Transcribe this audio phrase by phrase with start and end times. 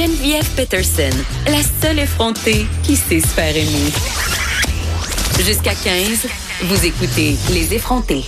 [0.00, 1.10] Geneviève Peterson,
[1.44, 3.92] la seule effrontée qui sait se faire aimer.
[5.44, 6.26] Jusqu'à 15,
[6.62, 8.24] vous écoutez Les effrontés.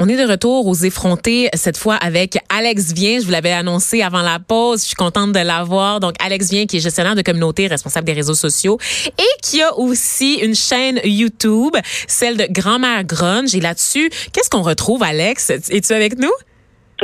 [0.00, 3.20] On est de retour aux effrontés, cette fois avec Alex Vien.
[3.20, 4.80] Je vous l'avais annoncé avant la pause.
[4.80, 6.00] Je suis contente de l'avoir.
[6.00, 9.78] Donc, Alex Vien, qui est gestionnaire de communauté, responsable des réseaux sociaux et qui a
[9.78, 11.76] aussi une chaîne YouTube,
[12.08, 13.54] celle de Grand-mère Grunge.
[13.54, 15.50] Et là-dessus, qu'est-ce qu'on retrouve, Alex?
[15.50, 16.32] Es-tu avec nous?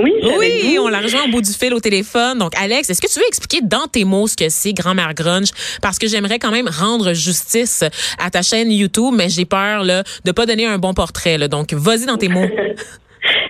[0.03, 2.38] Oui, oui, on l'a rejoint au bout du fil au téléphone.
[2.38, 5.48] Donc, Alex, est-ce que tu veux expliquer dans tes mots ce que c'est Grand-mère Grunge?
[5.83, 7.84] Parce que j'aimerais quand même rendre justice
[8.19, 11.38] à ta chaîne YouTube, mais j'ai peur là, de pas donner un bon portrait.
[11.38, 11.48] Là.
[11.48, 12.48] Donc, vas-y dans tes mots.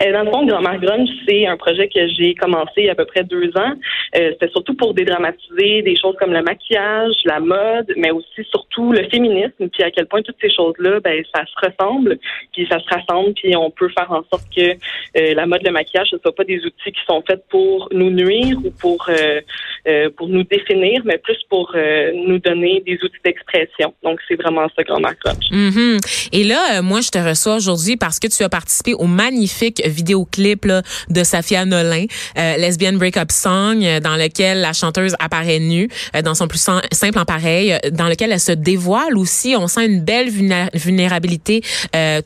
[0.02, 2.92] Euh, dans le fond, Grand-mère Grunge, c'est un projet que j'ai commencé il y a
[2.92, 3.74] à peu près deux ans.
[4.16, 8.92] Euh, C'était surtout pour dédramatiser des choses comme le maquillage, la mode, mais aussi surtout
[8.92, 12.18] le féminisme, puis à quel point toutes ces choses-là, ben ça se ressemble,
[12.52, 15.72] puis ça se rassemble, puis on peut faire en sorte que euh, la mode, le
[15.72, 19.06] maquillage, ce ne soit pas des outils qui sont faits pour nous nuire ou pour
[19.08, 19.40] euh,
[19.86, 23.94] euh pour nous définir, mais plus pour nous donner des outils d'expression.
[24.02, 25.50] Donc c'est vraiment ça, Grand-mère Grunge.
[25.50, 26.28] Mm-hmm.
[26.32, 30.64] Et là, moi, je te reçois aujourd'hui parce que tu as participé au magnifique vidéoclip
[30.64, 32.06] là, de Safia Nolin,
[32.38, 36.58] euh, Lesbian Breakup Song, euh, dans lequel la chanteuse apparaît nue, euh, dans son plus
[36.58, 39.54] simple en pareil, euh, dans lequel elle se dévoile aussi.
[39.56, 40.30] On sent une belle
[40.74, 41.62] vulnérabilité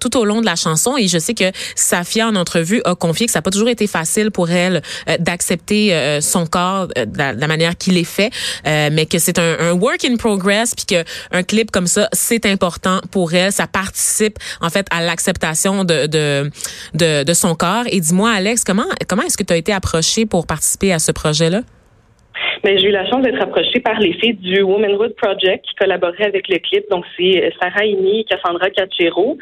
[0.00, 0.96] tout au long de la chanson.
[0.96, 3.86] Et je sais que Safia, en entrevue, a confié que ça n'a pas toujours été
[3.86, 4.82] facile pour elle
[5.18, 8.30] d'accepter son corps de la, manière qu'il est fait,
[8.64, 12.46] mais que c'est un, un, work in progress, puis que un clip comme ça, c'est
[12.46, 13.52] important pour elle.
[13.52, 16.50] Ça participe en fait à l'acceptation de, de,
[16.94, 17.51] de, de son
[17.90, 21.12] Et dis-moi, Alex, comment, comment est-ce que tu as été approché pour participer à ce
[21.12, 21.62] projet-là?
[22.64, 26.26] Mais j'ai eu la chance d'être approchée par les filles du Womanhood Project qui collaboraient
[26.26, 26.88] avec le clip.
[26.90, 29.36] Donc, c'est euh, Sarah Imi et Cassandra Cachero.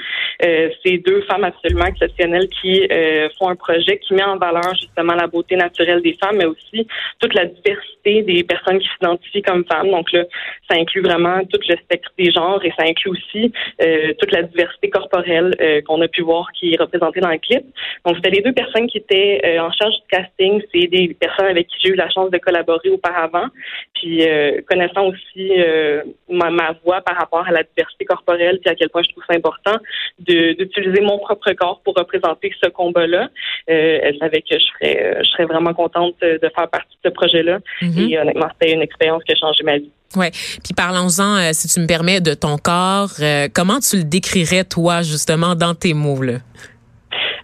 [0.45, 4.75] Euh, c'est deux femmes absolument exceptionnelles qui euh, font un projet qui met en valeur
[4.75, 6.87] justement la beauté naturelle des femmes, mais aussi
[7.19, 9.91] toute la diversité des personnes qui s'identifient comme femmes.
[9.91, 10.25] Donc là,
[10.71, 14.45] ça inclut vraiment tout le spectre des genres et ça inclut aussi euh, toute la
[14.45, 17.65] diversité corporelle euh, qu'on a pu voir qui est représentée dans le clip.
[18.07, 20.63] Donc, c'était les deux personnes qui étaient en charge du casting.
[20.73, 23.49] C'est des personnes avec qui j'ai eu la chance de collaborer au auparavant.
[23.95, 28.71] Puis euh, connaissant aussi euh, ma, ma, voix par rapport à la diversité corporelle, puis
[28.71, 29.77] à quel point je trouve ça important
[30.19, 33.29] d'utiliser mon propre corps pour représenter ce combat-là.
[33.69, 37.15] Euh, elle savait que je serais, je serais vraiment contente de faire partie de ce
[37.15, 37.59] projet-là.
[37.83, 38.11] Mm-hmm.
[38.11, 39.91] Et honnêtement, c'était une expérience qui a changé ma vie.
[40.17, 40.31] Ouais.
[40.31, 43.11] Puis parlons-en, si tu me permets, de ton corps.
[43.55, 46.39] comment tu le décrirais toi justement dans tes mots là?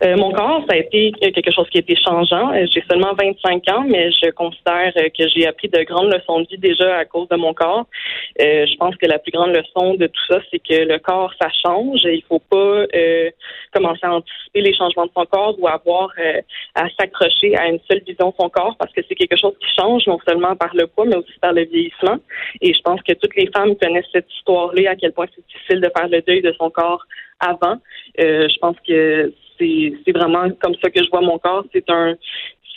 [0.06, 2.52] Euh, mon corps, ça a été quelque chose qui a été changeant.
[2.52, 6.40] Euh, j'ai seulement 25 ans, mais je considère euh, que j'ai appris de grandes leçons
[6.40, 7.86] de vie déjà à cause de mon corps.
[8.38, 11.48] je pense que la plus grande leçon de tout ça, c'est que le corps, ça
[11.64, 12.00] change.
[12.04, 12.84] Il faut pas
[13.72, 16.10] commencer à anticiper les changements de son corps ou avoir
[16.74, 19.66] à s'accrocher à une seule vision de son corps parce que c'est quelque chose qui
[19.78, 22.18] change non seulement par le poids, mais aussi par le vieillissement.
[22.60, 25.80] Et je pense que toutes les femmes connaissent cette histoire-là, à quel point c'est difficile
[25.80, 27.04] de faire le deuil de son corps
[27.40, 27.76] avant.
[28.18, 31.64] je pense que c'est vraiment comme ça que je vois mon corps.
[31.72, 32.14] C'est un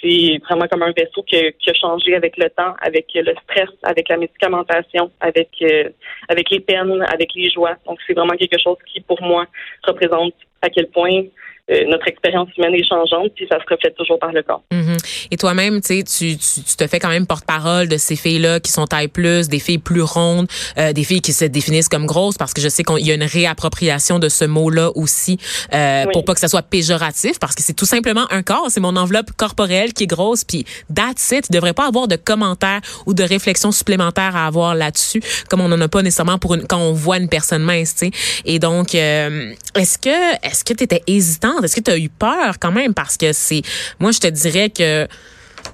[0.01, 4.07] c'est vraiment comme un vaisseau qui a, changé avec le temps, avec le stress, avec
[4.07, 5.89] la médicamentation, avec euh,
[6.29, 7.75] avec les peines, avec les joies.
[7.85, 9.45] Donc c'est vraiment quelque chose qui pour moi
[9.83, 11.23] représente à quel point
[11.69, 14.63] euh, notre expérience humaine est changeante, puis ça se reflète toujours par le corps.
[14.71, 15.27] Mm-hmm.
[15.31, 18.85] Et toi-même, tu, tu, tu te fais quand même porte-parole de ces filles-là qui sont
[18.85, 20.47] taille plus, des filles plus rondes,
[20.77, 23.13] euh, des filles qui se définissent comme grosses, parce que je sais qu'il y a
[23.13, 25.37] une réappropriation de ce mot-là aussi,
[25.73, 28.79] euh, pour pas que ça soit péjoratif, parce que c'est tout simplement un corps, c'est
[28.79, 31.47] mon enveloppe corporelle qui est grosse, puis that's it.
[31.49, 35.67] Il devrait pas avoir de commentaires ou de réflexions supplémentaires à avoir là-dessus, comme on
[35.67, 38.11] n'en a pas nécessairement pour une, quand on voit une personne mince, tu sais.
[38.45, 40.09] Et donc, euh, est-ce que
[40.45, 42.93] est-ce que tu étais hésitant est-ce que tu as eu peur quand même?
[42.93, 43.61] Parce que c'est.
[43.99, 45.07] Moi, je te dirais que.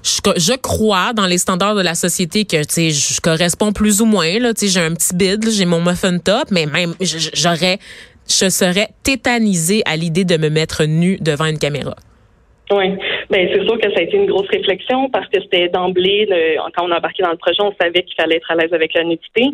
[0.02, 4.04] Je, crois dans les standards de la société que tu sais je corresponds plus ou
[4.04, 7.78] moins là tu sais j'ai un petit bide j'ai mon muffin top mais même j'aurais
[8.28, 11.94] je serais tétanisée à l'idée de me mettre nue devant une caméra.
[12.70, 12.98] Oui,
[13.30, 16.28] ben c'est sûr que ça a été une grosse réflexion parce que c'était d'emblée
[16.74, 18.94] quand on a embarqué dans le projet, on savait qu'il fallait être à l'aise avec
[18.94, 19.50] la nudité.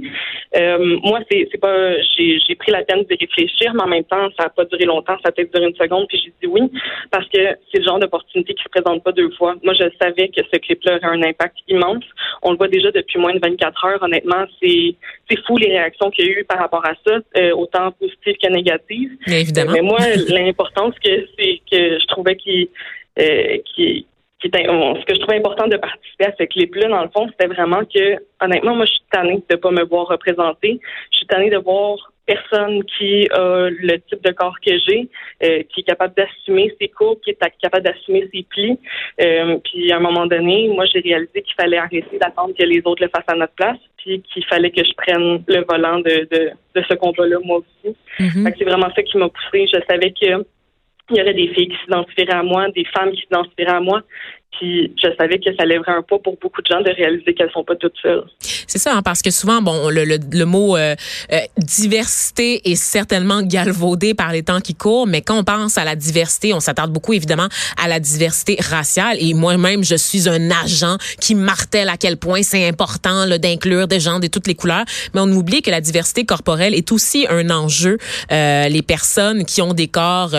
[0.57, 4.29] Euh, moi, c'est c'est pas j'ai pris la peine de réfléchir, mais en même temps,
[4.39, 6.71] ça n'a pas duré longtemps, ça a peut-être duré une seconde, puis j'ai dit oui
[7.11, 9.55] parce que c'est le genre d'opportunité qui se présente pas deux fois.
[9.63, 12.05] Moi, je savais que ce clip-là aurait un impact immense.
[12.43, 14.03] On le voit déjà depuis moins de 24 heures.
[14.03, 14.95] Honnêtement, c'est
[15.31, 18.37] c'est fou les réactions qu'il y a eu par rapport à ça, euh, autant positives
[18.43, 19.13] que négatives.
[19.27, 19.73] évidemment.
[19.73, 19.99] mais moi,
[20.29, 22.69] l'importance que c'est que je trouvais qu'il
[23.19, 24.07] euh, qui,
[24.41, 27.53] qui ce que je trouvais important de participer à ce clip-là, dans le fond, c'était
[27.53, 30.81] vraiment que, honnêtement, moi, je suis tannée de pas me voir représenter.
[31.13, 35.09] Je suis tannée de voir personne qui a le type de corps que j'ai,
[35.43, 38.79] euh, qui est capable d'assumer ses courbes, qui est capable d'assumer ses plis.
[39.21, 42.81] Euh, puis à un moment donné, moi j'ai réalisé qu'il fallait arrêter d'attendre que les
[42.85, 46.29] autres le fassent à notre place, puis qu'il fallait que je prenne le volant de,
[46.31, 47.97] de, de ce combat-là moi aussi.
[48.21, 48.55] Mm-hmm.
[48.57, 49.67] C'est vraiment ça qui m'a poussé.
[49.67, 50.45] Je savais que
[51.11, 54.03] il y aurait des filles qui s'identifieraient à moi, des femmes qui s'identifieraient à moi.
[54.59, 57.51] Puis je savais que ça lèverait un pas pour beaucoup de gens de réaliser qu'elles
[57.53, 58.25] sont pas toutes seules.
[58.67, 60.95] C'est ça, hein, parce que souvent, bon, le, le, le mot euh,
[61.33, 65.85] euh, diversité est certainement galvaudé par les temps qui courent, mais quand on pense à
[65.85, 67.49] la diversité, on s'attarde beaucoup évidemment
[67.83, 69.17] à la diversité raciale.
[69.21, 74.01] Et moi-même, je suis un agent qui martèle à quel point c'est important d'inclure des
[74.01, 74.85] gens de toutes les couleurs.
[75.15, 77.99] Mais on oublie que la diversité corporelle est aussi un enjeu.
[78.31, 80.35] Euh, les personnes qui ont des corps,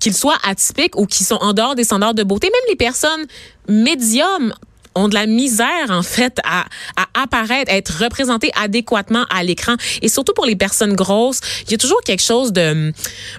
[0.00, 3.26] qu'ils soient atypiques ou qui sont en dehors des standards de beauté, même les personnes
[3.68, 4.52] médium
[4.94, 6.64] ont de la misère en fait à,
[6.96, 9.74] à apparaître, à être représentés adéquatement à l'écran.
[10.02, 12.92] Et surtout pour les personnes grosses, il y a toujours quelque chose de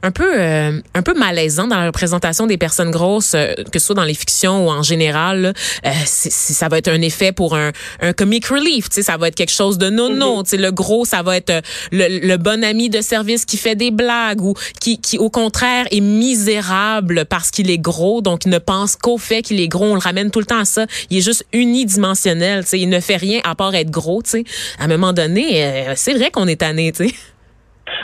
[0.03, 3.87] un peu euh, un peu malaisant dans la représentation des personnes grosses, euh, que ce
[3.87, 5.53] soit dans les fictions ou en général.
[5.85, 7.71] Euh, ça va être un effet pour un,
[8.01, 10.41] un comic relief, tu sais, ça va être quelque chose de non non.
[10.41, 10.43] Mm-hmm.
[10.43, 11.61] Tu sais, le gros, ça va être euh,
[11.91, 15.85] le, le, bon ami de service qui fait des blagues ou qui qui au contraire
[15.91, 19.85] est misérable parce qu'il est gros, donc il ne pense qu'au fait qu'il est gros.
[19.85, 20.85] On le ramène tout le temps à ça.
[21.09, 22.65] Il est juste unidimensionnel.
[22.65, 24.21] sais, il ne fait rien à part être gros.
[24.23, 24.43] sais.
[24.79, 26.91] À un moment donné, euh, c'est vrai qu'on est tanné.
[26.95, 27.13] sais.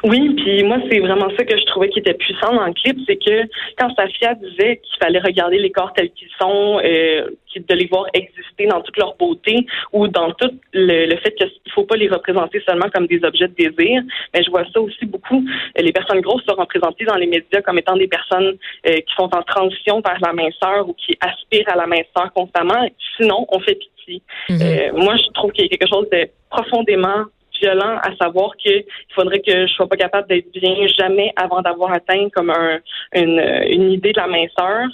[0.03, 2.97] Oui, puis moi, c'est vraiment ça que je trouvais qui était puissant dans le clip,
[3.07, 3.47] c'est que
[3.77, 8.05] quand Safia disait qu'il fallait regarder les corps tels qu'ils sont, euh, de les voir
[8.13, 12.07] exister dans toute leur beauté ou dans tout le, fait qu'il ne faut pas les
[12.07, 15.43] représenter seulement comme des objets de désir, mais je vois ça aussi beaucoup.
[15.77, 18.57] Les personnes grosses sont représentées dans les médias comme étant des personnes
[18.87, 22.87] euh, qui sont en transition vers la minceur ou qui aspirent à la minceur constamment.
[23.17, 24.21] Sinon, on fait pitié.
[24.49, 24.63] Mm-hmm.
[24.63, 27.25] Euh, moi, je trouve qu'il y a quelque chose de profondément
[27.61, 28.83] violent à savoir qu'il
[29.15, 32.79] faudrait que je sois pas capable d'être bien jamais avant d'avoir atteint comme un,
[33.13, 34.87] une, une idée de la minceur.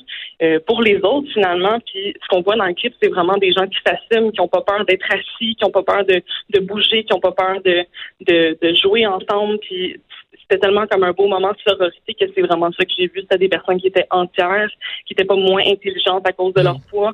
[0.44, 3.52] Euh, pour les autres, finalement, puis ce qu'on voit dans le clip, c'est vraiment des
[3.54, 6.22] gens qui s'assument, qui ont pas peur d'être assis, qui ont pas peur de,
[6.52, 7.84] de bouger, qui ont pas peur de,
[8.22, 9.58] de, de jouer ensemble.
[9.60, 10.00] Puis
[10.42, 13.22] c'était tellement comme un beau moment de sororité que c'est vraiment ça que j'ai vu.
[13.22, 14.70] C'était des personnes qui étaient entières,
[15.06, 16.90] qui étaient pas moins intelligentes à cause de leur mm.
[16.90, 17.14] poids,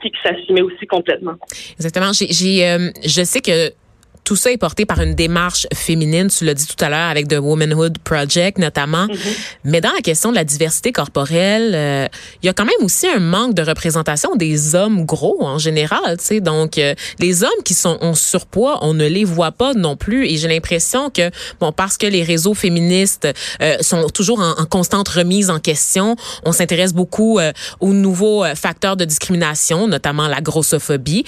[0.00, 1.36] puis qui s'assumaient aussi complètement.
[1.74, 2.12] Exactement.
[2.12, 3.72] J'ai, euh, je sais que
[4.28, 7.28] tout ça est porté par une démarche féminine, tu l'as dit tout à l'heure avec
[7.28, 9.06] The Womanhood Project notamment.
[9.06, 9.36] Mm-hmm.
[9.64, 12.06] Mais dans la question de la diversité corporelle, euh,
[12.42, 16.18] il y a quand même aussi un manque de représentation des hommes gros en général,
[16.18, 16.40] tu sais.
[16.40, 20.26] Donc euh, les hommes qui sont en surpoids, on ne les voit pas non plus
[20.26, 23.28] et j'ai l'impression que bon parce que les réseaux féministes
[23.62, 27.40] euh, sont toujours en, en, constante remise en question, on s'intéresse beaucoup
[27.80, 31.24] aux nouveaux facteurs de discrimination, notamment la grossophobie.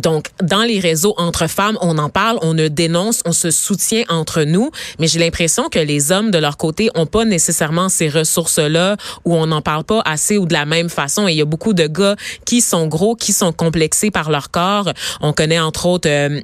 [0.00, 4.04] donc dans les réseaux entre femmes, on en parle on ne dénonce, on se soutient
[4.08, 8.08] entre nous, mais j'ai l'impression que les hommes de leur côté ont pas nécessairement ces
[8.08, 11.28] ressources-là ou on n'en parle pas assez ou de la même façon.
[11.28, 14.50] Et il y a beaucoup de gars qui sont gros, qui sont complexés par leur
[14.50, 14.92] corps.
[15.20, 16.40] On connaît entre autres euh,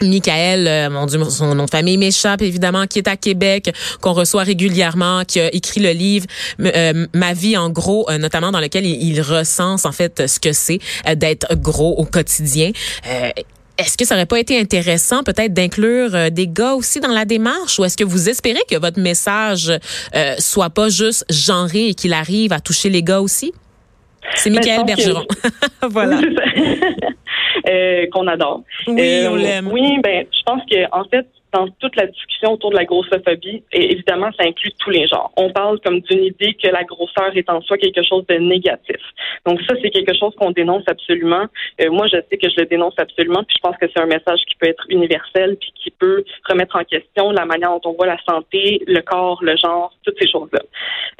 [0.00, 4.12] Michael, euh, mon Dieu, son nom de famille m'échappe évidemment, qui est à Québec, qu'on
[4.12, 6.26] reçoit régulièrement, qui a écrit le livre
[6.60, 10.52] euh, Ma vie en gros, notamment dans lequel il, il, recense en fait ce que
[10.52, 10.80] c'est
[11.16, 12.72] d'être gros au quotidien.
[13.86, 17.24] Est-ce que ça aurait pas été intéressant peut-être d'inclure euh, des gars aussi dans la
[17.24, 17.78] démarche?
[17.78, 19.72] Ou est-ce que vous espérez que votre message
[20.14, 23.52] euh, soit pas juste genré et qu'il arrive à toucher les gars aussi?
[24.36, 25.26] C'est ben, Michael Bergeron.
[25.90, 26.20] voilà.
[27.72, 28.62] Euh, qu'on adore.
[28.86, 29.68] Oui, on l'aime.
[29.72, 33.62] Oui, ben, je pense que en fait, dans toute la discussion autour de la grossophobie,
[33.72, 35.32] et évidemment, ça inclut tous les genres.
[35.36, 38.96] On parle comme d'une idée que la grosseur est en soi quelque chose de négatif.
[39.46, 41.46] Donc ça, c'est quelque chose qu'on dénonce absolument.
[41.80, 44.06] Euh, moi, je sais que je le dénonce absolument, puis je pense que c'est un
[44.06, 47.92] message qui peut être universel, puis qui peut remettre en question la manière dont on
[47.92, 50.60] voit la santé, le corps, le genre, toutes ces choses-là.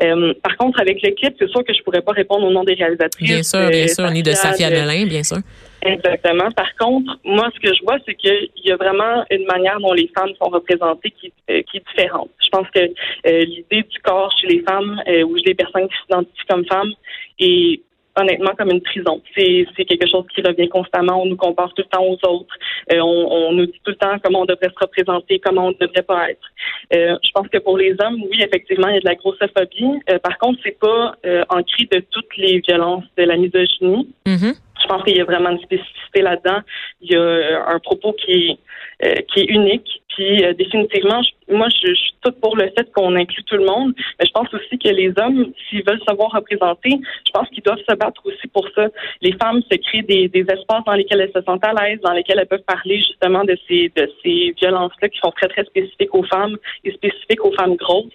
[0.03, 2.65] Euh, par contre, avec le clip, c'est sûr que je pourrais pas répondre au nom
[2.65, 3.29] des réalisatrices.
[3.29, 5.39] Bien sûr, bien sûr, ni de Safia Nolin, bien sûr.
[5.85, 6.51] Exactement.
[6.53, 9.93] Par contre, moi, ce que je vois, c'est qu'il y a vraiment une manière dont
[9.93, 12.31] les femmes sont représentées qui, euh, qui est différente.
[12.43, 15.89] Je pense que euh, l'idée du corps chez les femmes euh, ou chez les personnes
[15.89, 16.93] qui s'identifient comme femmes
[17.41, 17.81] est
[18.15, 19.23] honnêtement comme une prison.
[19.35, 21.23] C'est, quelque chose qui revient constamment.
[21.23, 22.55] On nous compare tout le temps aux autres.
[22.93, 25.79] on, on, nous dit tout le temps comment on devrait se représenter, comment on ne
[25.81, 26.47] devrait pas être.
[26.93, 29.99] je pense que pour les hommes, oui, effectivement, il y a de la grossophobie.
[30.23, 31.15] par contre, c'est pas
[31.49, 34.07] ancré de toutes les violences de la misogynie.
[34.27, 34.57] Mm-hmm.
[34.83, 36.61] Je pense qu'il y a vraiment une spécificité là-dedans.
[37.01, 38.59] Il y a un propos qui est,
[39.07, 40.02] euh, qui est unique.
[40.15, 43.95] Puis euh, définitivement, moi, je, suis toute pour le fait qu'on inclut tout le monde,
[44.19, 46.91] mais je pense aussi que les hommes, s'ils veulent savoir représenter,
[47.27, 48.89] je pense qu'ils doivent se battre aussi pour ça.
[49.21, 52.13] Les femmes se créent des, des espaces dans lesquels elles se sentent à l'aise, dans
[52.13, 56.15] lesquels elles peuvent parler justement de ces de ces violences-là qui sont très très spécifiques
[56.15, 58.13] aux femmes et spécifiques aux femmes grosses.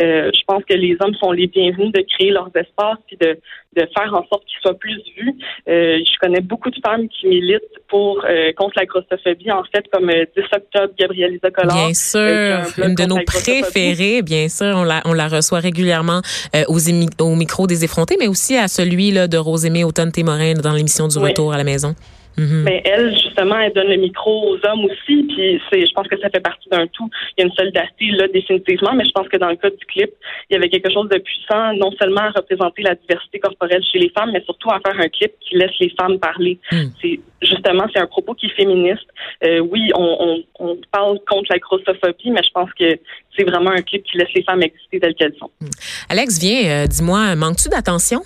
[0.00, 3.38] Euh, je pense que les hommes sont les bienvenus de créer leurs espaces puis de,
[3.74, 5.34] de faire en sorte qu'ils soient plus vus.
[5.68, 9.84] Euh, je connais beaucoup de femmes qui militent pour euh, contre la grossophobie, en fait,
[9.92, 15.02] comme 10 octobre, Gabrielle Lisa Bien sûr, une de nos préférées, bien sûr, on la,
[15.04, 16.20] on la reçoit régulièrement
[16.68, 16.80] aux
[17.20, 21.18] au micro des effrontés, mais aussi à celui là, de Rosémée Automne-Témorin dans l'émission du
[21.18, 21.94] Retour à la maison.
[22.38, 22.62] Mhm.
[22.64, 26.18] Mais elle, justement, elle donne le micro aux hommes aussi, puis c'est, je pense que
[26.20, 27.08] ça fait partie d'un tout.
[27.36, 29.84] Il y a une solidarité là définitivement, mais je pense que dans le cas du
[29.86, 30.10] clip,
[30.50, 33.98] il y avait quelque chose de puissant, non seulement à représenter la diversité corporelle chez
[33.98, 36.58] les femmes, mais surtout à faire un clip qui laisse les femmes parler.
[36.72, 36.92] Mhm.
[37.00, 39.06] C'est justement, c'est un propos qui est féministe.
[39.44, 42.98] Euh, oui, on, on, on, parle contre la grossophobie, mais je pense que
[43.36, 45.50] c'est vraiment un clip qui laisse les femmes exister telles qu'elles sont.
[45.60, 45.70] Mhm.
[46.08, 48.22] Alex, viens, euh, dis-moi, manques-tu d'attention?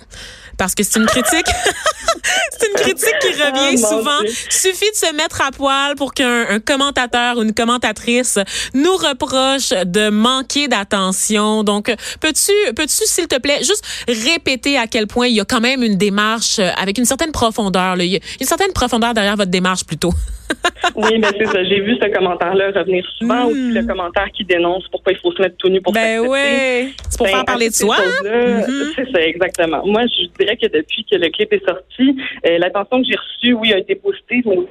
[0.61, 1.47] Parce que c'est une critique.
[2.51, 4.19] c'est une critique qui revient ah, souvent.
[4.47, 8.37] Suffit de se mettre à poil pour qu'un commentateur ou une commentatrice
[8.75, 11.63] nous reproche de manquer d'attention.
[11.63, 15.61] Donc, peux-tu, peux-tu, s'il te plaît, juste répéter à quel point il y a quand
[15.61, 17.95] même une démarche avec une certaine profondeur.
[17.95, 18.03] Là.
[18.03, 20.13] Il y a une certaine profondeur derrière votre démarche plutôt.
[20.95, 21.63] Oui, mais c'est ça.
[21.63, 23.45] J'ai vu ce commentaire-là revenir souvent.
[23.45, 23.87] Aussi le hmm.
[23.87, 26.93] commentaire qui dénonce pourquoi il faut se mettre tout nu pour Ben oui.
[27.09, 27.97] C'est pour ben, faire parler de soi.
[27.97, 28.93] Mm-hmm.
[28.95, 29.85] C'est ça, exactement.
[29.85, 32.15] Moi, je dirais que depuis que le clip est sorti,
[32.45, 34.69] euh, l'attention que j'ai reçue, oui, a été positive, mais aussi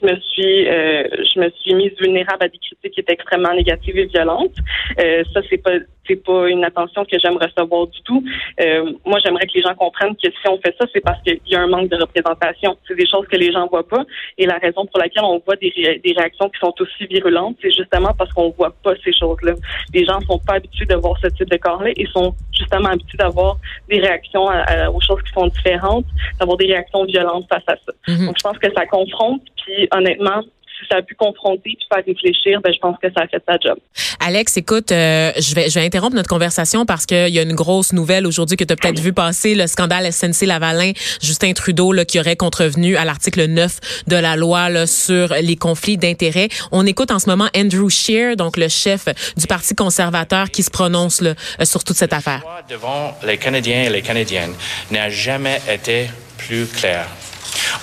[0.00, 3.54] je me suis euh, je me suis mise vulnérable à des critiques qui étaient extrêmement
[3.54, 4.56] négatives et violentes.
[5.00, 5.72] Euh, ça, c'est pas
[6.06, 8.24] c'est pas une attention que j'aime recevoir du tout.
[8.60, 11.38] Euh, moi, j'aimerais que les gens comprennent que si on fait ça, c'est parce qu'il
[11.46, 12.76] y a un manque de représentation.
[12.88, 14.04] C'est des choses que les gens voient pas.
[14.36, 15.70] Et la raison pour laquelle on voit des,
[16.04, 19.54] des réactions qui sont aussi virulentes, c'est justement parce qu'on voit pas ces choses-là.
[19.94, 23.18] Les gens sont pas habitués de voir ce type de corps-là et sont justement habitués
[23.18, 24.46] d'avoir des réactions
[24.92, 26.06] aux choses qui sont différentes,
[26.40, 27.92] d'avoir des réactions violentes face à ça.
[28.08, 28.26] Mm-hmm.
[28.26, 29.42] Donc, je pense que ça confronte.
[29.64, 30.42] Puis, honnêtement,
[30.90, 33.56] ça a pu confronter puis faire réfléchir, ben, je pense que ça a fait sa
[33.58, 33.78] job.
[34.20, 37.54] Alex, écoute, euh, je vais je vais interrompre notre conversation parce qu'il y a une
[37.54, 41.92] grosse nouvelle aujourd'hui que tu as peut-être vu passer, le scandale SNC Lavalin, Justin Trudeau
[41.92, 46.48] là, qui aurait contrevenu à l'article 9 de la loi là, sur les conflits d'intérêts.
[46.70, 50.70] On écoute en ce moment Andrew Scheer, donc le chef du Parti conservateur, qui se
[50.70, 52.42] prononce là, sur toute cette affaire.
[52.68, 54.54] Devant les Canadiens et les Canadiennes
[54.90, 57.06] n'a jamais été plus clair.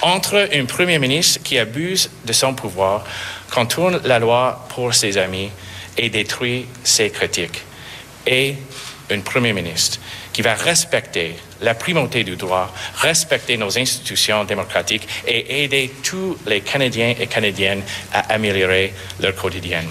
[0.01, 3.03] Entre un premier ministre qui abuse de son pouvoir,
[3.51, 5.49] contourne la loi pour ses amis
[5.97, 7.61] et détruit ses critiques,
[8.25, 8.55] et
[9.11, 9.99] un premier ministre
[10.31, 16.61] qui va respecter la primauté du droit, respecter nos institutions démocratiques et aider tous les
[16.61, 17.83] Canadiens et Canadiennes
[18.13, 19.83] à améliorer leur quotidien.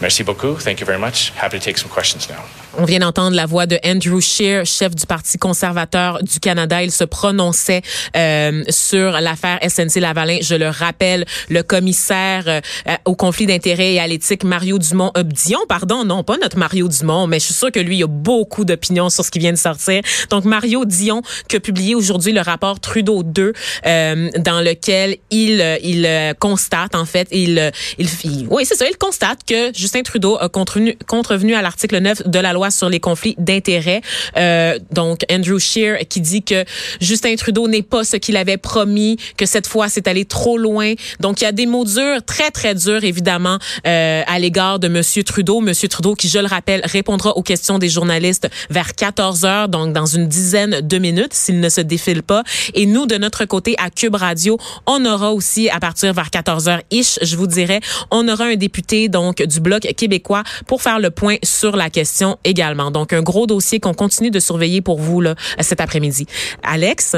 [0.00, 0.54] Merci beaucoup.
[0.54, 1.32] Thank you very much.
[1.36, 2.67] Happy to take some questions now.
[2.80, 6.80] On vient d'entendre la voix de Andrew Scheer, chef du Parti conservateur du Canada.
[6.80, 7.82] Il se prononçait
[8.16, 10.38] euh, sur l'affaire SNC Lavalin.
[10.42, 12.60] Je le rappelle, le commissaire euh,
[13.04, 16.86] au conflit d'intérêts et à l'éthique, Mario Dumont, euh, Dion, pardon, non, pas notre Mario
[16.86, 19.52] Dumont, mais je suis sûre que lui, il a beaucoup d'opinions sur ce qui vient
[19.52, 20.00] de sortir.
[20.30, 23.54] Donc, Mario Dion, qui a publié aujourd'hui le rapport Trudeau 2,
[23.86, 28.08] euh, dans lequel il, il constate, en fait, il, il,
[28.48, 32.38] oui, c'est ça, il constate que Justin Trudeau a contrevenu, contrevenu à l'article 9 de
[32.38, 34.00] la loi sur les conflits d'intérêts.
[34.36, 36.64] Euh, donc, Andrew Scheer qui dit que
[37.00, 40.94] Justin Trudeau n'est pas ce qu'il avait promis, que cette fois, c'est allé trop loin.
[41.20, 44.88] Donc, il y a des mots durs, très, très durs, évidemment, euh, à l'égard de
[44.88, 45.60] Monsieur Trudeau.
[45.60, 49.92] Monsieur Trudeau, qui, je le rappelle, répondra aux questions des journalistes vers 14 heures, donc
[49.92, 52.42] dans une dizaine de minutes, s'il ne se défile pas.
[52.74, 56.68] Et nous, de notre côté, à Cube Radio, on aura aussi, à partir vers 14
[56.68, 60.98] heures ish, je vous dirais, on aura un député, donc, du Bloc québécois pour faire
[60.98, 62.90] le point sur la question également.
[62.90, 66.26] Donc, un gros dossier qu'on continue de surveiller pour vous là, cet après-midi.
[66.62, 67.16] Alex?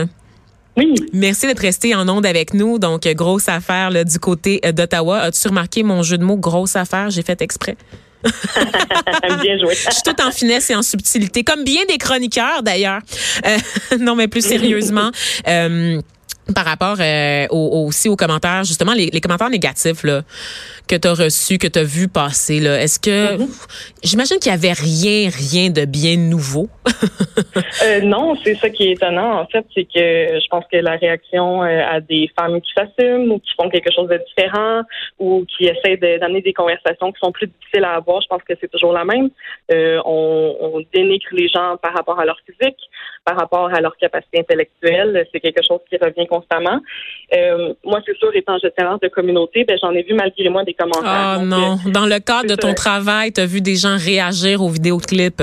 [0.77, 0.95] Oui.
[1.13, 2.79] Merci d'être resté en onde avec nous.
[2.79, 5.21] Donc, grosse affaire là, du côté euh, d'Ottawa.
[5.21, 7.11] As-tu remarqué mon jeu de mots, grosse affaire?
[7.11, 7.77] J'ai fait exprès.
[9.43, 9.75] bien joué.
[9.75, 13.01] Je suis tout en finesse et en subtilité, comme bien des chroniqueurs d'ailleurs.
[13.47, 13.57] Euh,
[14.01, 15.11] non, mais plus sérieusement.
[15.49, 16.01] Euh,
[16.54, 20.23] par rapport euh, aussi aux commentaires, justement, les, commentaires négatifs là,
[20.88, 22.61] que tu as reçus, que tu as vu passer.
[22.61, 23.37] Là, est-ce que.
[23.37, 23.97] Mm-hmm.
[24.02, 26.68] J'imagine qu'il n'y avait rien, rien de bien nouveau?
[27.85, 30.97] euh, non, c'est ça qui est étonnant, en fait, c'est que je pense que la
[30.97, 34.82] réaction euh, à des femmes qui s'assument ou qui font quelque chose de différent
[35.18, 38.54] ou qui essaient d'amener des conversations qui sont plus difficiles à avoir, je pense que
[38.61, 39.30] c'est toujours la même.
[39.73, 42.78] Euh, on, on dénigre les gens par rapport à leur physique,
[43.25, 45.26] par rapport à leur capacité intellectuelle.
[45.33, 46.80] C'est quelque chose qui revient constamment.
[47.35, 50.75] Euh, moi, c'est sûr, étant gestionnaire de communauté, ben, j'en ai vu malgré moi des
[50.75, 51.38] commentaires.
[51.40, 51.78] Oh non.
[51.87, 55.42] Dans le cadre de ton travail, tu as vu des gens réagir aux vidéoclips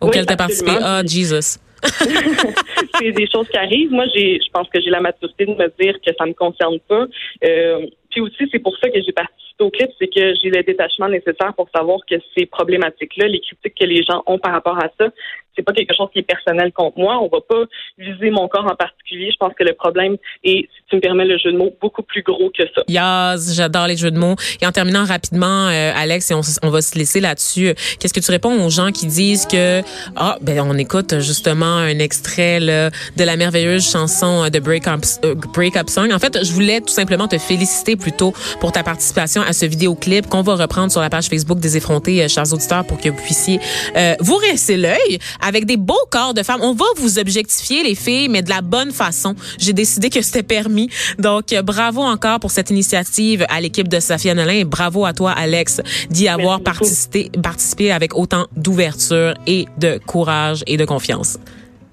[0.00, 0.72] auxquels tu as participé?
[0.80, 1.58] Oh, Jesus.
[2.98, 3.90] c'est des choses qui arrivent.
[3.90, 6.78] Moi, j'ai, je pense que j'ai la maturité de me dire que ça me concerne
[6.88, 7.06] pas.
[7.44, 11.08] Euh, puis aussi, c'est pour ça que j'ai participé clip, c'est que j'ai le détachement
[11.08, 14.88] nécessaire pour savoir que ces problématiques-là, les critiques que les gens ont par rapport à
[14.98, 15.10] ça,
[15.56, 17.18] c'est pas quelque chose qui est personnel contre moi.
[17.20, 17.64] On va pas
[17.98, 19.30] viser mon corps en particulier.
[19.30, 22.02] Je pense que le problème est, si tu me permets le jeu de mots, beaucoup
[22.02, 22.82] plus gros que ça.
[22.88, 24.34] Yes, j'adore les jeux de mots.
[24.60, 27.74] Et en terminant rapidement, euh, Alex, et on, va se laisser là-dessus.
[28.00, 29.82] Qu'est-ce que tu réponds aux gens qui disent que
[30.16, 35.34] ah ben on écoute justement un extrait là, de la merveilleuse chanson de Break euh,
[35.54, 36.12] Break Up Song.
[36.12, 40.28] En fait, je voulais tout simplement te féliciter plutôt pour ta participation à ce vidéoclip
[40.28, 43.22] qu'on va reprendre sur la page Facebook des effrontés, euh, chers auditeurs, pour que vous
[43.22, 43.60] puissiez
[43.96, 46.60] euh, vous rester l'œil avec des beaux corps de femmes.
[46.62, 49.34] On va vous objectifier, les filles, mais de la bonne façon.
[49.58, 50.88] J'ai décidé que c'était permis.
[51.18, 55.12] Donc, euh, bravo encore pour cette initiative à l'équipe de Safia Nolin et bravo à
[55.12, 61.38] toi, Alex, d'y avoir participé, participé avec autant d'ouverture et de courage et de confiance.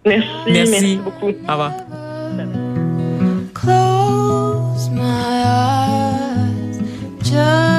[0.06, 0.28] Merci.
[0.48, 1.30] Merci, merci beaucoup.
[1.48, 2.71] Au revoir.
[7.32, 7.71] just